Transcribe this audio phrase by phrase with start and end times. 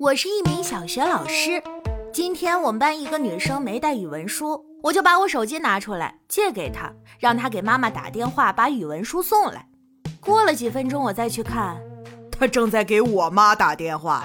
[0.00, 1.62] 我是一名小学老师。
[2.10, 9.68] 今天我们班一个女生没带语文书，我就把我手机拿出来借给她，让她给妈妈打电话把语文书送来。
[10.18, 11.78] 过了几分钟，我再去看，
[12.32, 14.22] 她正在给我妈打电话。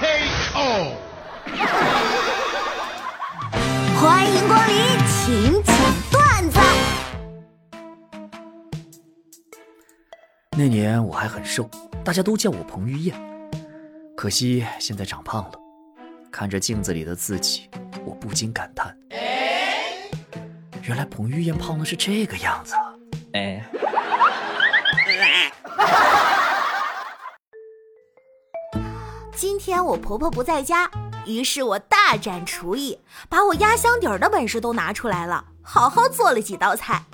[0.00, 0.94] K.O.
[4.00, 4.76] 欢迎光临，
[5.06, 5.76] 请讲
[6.10, 6.58] 段子。
[10.56, 11.68] 那年我还很瘦，
[12.02, 13.33] 大家都叫我彭于晏。
[14.24, 15.52] 可惜现在长胖了，
[16.32, 17.68] 看着镜子里的自己，
[18.06, 18.96] 我不禁感叹：
[20.82, 22.74] 原来彭于晏胖的是这个样子。
[23.34, 23.62] 哎，
[29.36, 30.90] 今天我婆婆不在家，
[31.26, 37.04] 于是我大展厨艺，把我压箱底儿的本事都拿出来了，好好做了几道菜。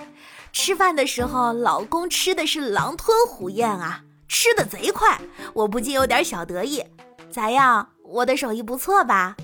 [0.53, 4.03] 吃饭的时候，老公吃的是狼吞虎咽啊。
[4.33, 5.21] 吃的贼快，
[5.53, 6.85] 我不禁有点小得意。
[7.31, 9.37] 咋样，我的手艺不错吧？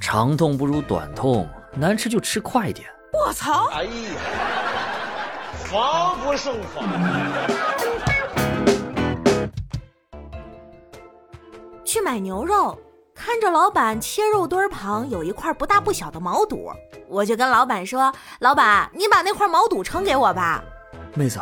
[0.00, 2.86] 长痛不如短痛，难吃就吃快点。
[3.12, 3.68] 我操！
[3.72, 3.90] 哎呀，
[5.64, 6.84] 防不胜防。
[11.84, 12.78] 去买牛肉，
[13.14, 16.70] 看着老板切肉墩旁有一块不大不小的毛肚，
[17.08, 20.62] 我就跟老板说：“老板，你把那块毛肚称给我吧。”
[21.14, 21.40] 妹子，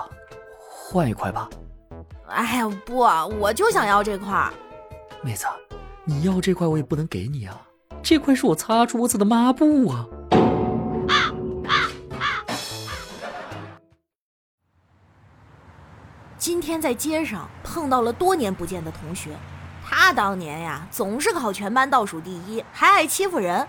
[0.69, 1.49] 换一块吧。
[2.29, 4.49] 哎呀不，我就想要这块。
[5.23, 5.47] 妹子，
[6.05, 7.61] 你要这块我也不能给你啊，
[8.03, 10.05] 这块是我擦桌子的抹布啊。
[16.37, 19.31] 今天在街上碰到了多年不见的同学，
[19.85, 23.65] 他当年呀总是考全班倒数第一，还爱欺负人。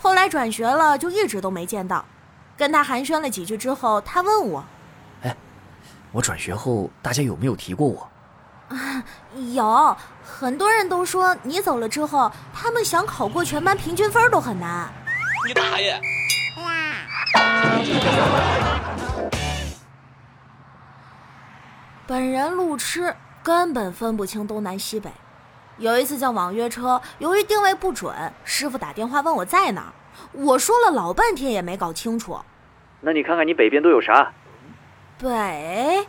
[0.00, 2.04] 后来转学了，就一直都没见到。
[2.56, 4.64] 跟他寒暄了几句之后，他问我。
[5.22, 5.36] 哎
[6.10, 8.08] 我转学后，大家有没有提过我？
[8.74, 9.04] 啊，
[9.54, 14.88] 有很多人都说你走了之后，他们想考过全班平均分都很难。
[15.46, 16.00] 你大爷！
[22.06, 25.10] 本人路痴，根本分不清东南西北。
[25.78, 29.92] 有一次叫网约车，由于定位不准，师傅打电话问我在哪儿，
[30.32, 32.40] 我说了老半天也没搞清楚。
[33.00, 34.32] 那你看看你北边都有啥？
[35.18, 36.06] 北，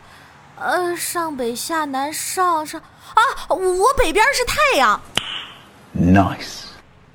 [0.60, 3.22] 呃，上北下南上上啊！
[3.54, 5.00] 我北边是太阳。
[5.96, 6.64] Nice。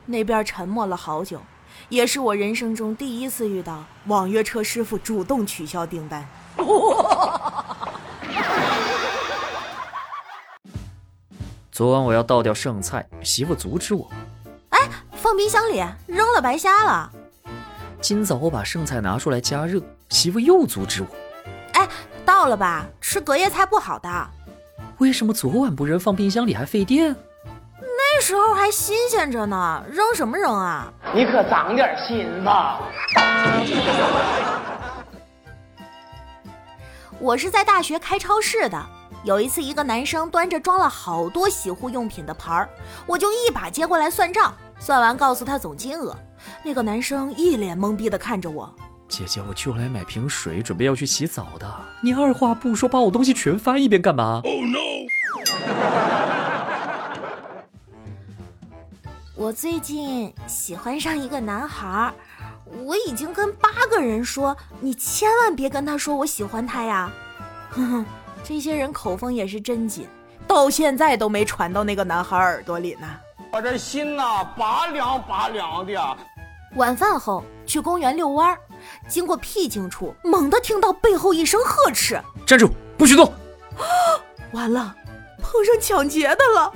[0.05, 1.41] 那边沉默了好久，
[1.89, 6.27] 也是我人生中第一次遇到网约车师傅主动取消订单。
[11.71, 14.09] 昨晚我要倒掉剩菜，媳妇阻止我。
[14.69, 14.79] 哎，
[15.13, 17.11] 放冰箱里，扔了白瞎了。
[17.99, 21.07] 今早我把剩菜拿出来加热，媳妇又阻止我。
[22.25, 22.85] 到了吧？
[23.01, 24.09] 吃隔夜菜不好的。
[24.99, 27.15] 为什么昨晚不扔放冰箱里还费电？
[27.79, 30.91] 那时候还新鲜着呢，扔什么扔啊？
[31.13, 32.79] 你可长点心吧。
[37.19, 38.85] 我是在大学开超市的。
[39.23, 42.69] 有一次，一个男生端着装了好多洗护用品的盘儿，
[43.07, 44.53] 我就一把接过来算账。
[44.79, 46.13] 算完告诉他总金额，
[46.61, 48.69] 那个男生一脸懵逼的看着我。
[49.07, 51.71] 姐姐，我就来买瓶水，准备要去洗澡的。
[52.01, 54.79] 你二话不说把我东西全翻一遍干嘛？Oh no！
[59.35, 62.11] 我最近喜欢上一个男孩，
[62.83, 67.11] 我已经跟八个人说，你千万别跟他说我喜欢他呀。
[67.69, 68.05] 哼哼，
[68.43, 70.07] 这些人口风也是真紧，
[70.47, 73.07] 到现在都没传到那个男孩耳朵里呢。
[73.51, 76.17] 我这心呐，拔凉拔凉的。
[76.75, 78.57] 晚饭后去公园遛弯儿。
[79.07, 83.25] 经过僻静处，猛地听到背后一声呵斥：“站住，不许动！”
[83.77, 83.83] 啊，
[84.51, 84.95] 完了，
[85.41, 86.73] 碰上抢劫的了！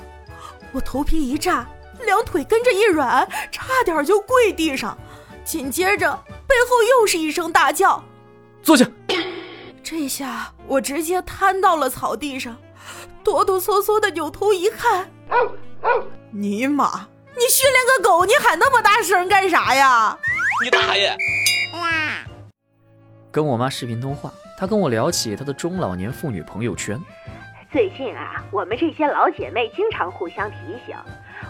[0.71, 1.67] 我头皮一炸，
[2.05, 4.97] 两腿跟着一软，差点就跪地上。
[5.45, 6.11] 紧接着，
[6.47, 8.03] 背后又是一声大叫
[8.61, 8.85] ：“坐下！”
[9.81, 12.57] 这下我直接瘫到了草地上，
[13.23, 15.09] 哆哆嗦嗦的扭头一看，
[16.31, 17.07] 尼玛！
[17.37, 20.17] 你训练个狗，你喊那么大声干啥呀？
[20.61, 21.15] 你大爷！
[23.37, 26.99] 跟我妈视频通话，她跟我聊起她的中老年妇女朋友圈。
[27.71, 30.57] 最近啊，我们这些老姐妹经常互相提
[30.87, 30.95] 醒：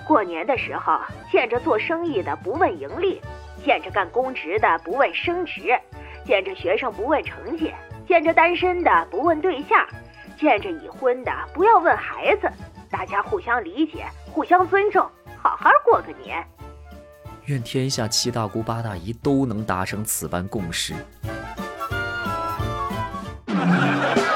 [0.05, 0.99] 过年的时候，
[1.31, 3.21] 见着做生意的不问盈利，
[3.63, 5.79] 见着干公职的不问升职，
[6.25, 7.73] 见着学生不问成绩，
[8.05, 9.87] 见着单身的不问对象，
[10.37, 12.51] 见着已婚的不要问孩子。
[12.91, 14.03] 大家互相理解，
[14.33, 15.09] 互相尊重，
[15.41, 16.45] 好好过个年。
[17.45, 20.93] 愿天下七大姑八大姨都能达成此般共识。
[23.57, 24.26] Thank you.